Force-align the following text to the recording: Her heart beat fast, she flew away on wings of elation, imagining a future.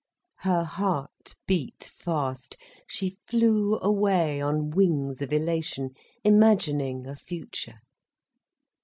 Her 0.39 0.63
heart 0.63 1.35
beat 1.45 1.83
fast, 1.93 2.57
she 2.89 3.19
flew 3.27 3.77
away 3.83 4.41
on 4.41 4.71
wings 4.71 5.21
of 5.21 5.31
elation, 5.31 5.91
imagining 6.23 7.05
a 7.05 7.15
future. 7.15 7.81